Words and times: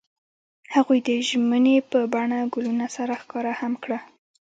هغوی 0.73 0.99
د 1.07 1.09
ژمنې 1.27 1.75
په 1.91 1.99
بڼه 2.13 2.39
ګلونه 2.53 2.87
سره 2.95 3.13
ښکاره 3.21 3.53
هم 3.61 3.73
کړه. 3.83 3.99